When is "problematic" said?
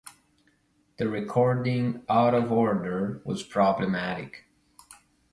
3.43-4.45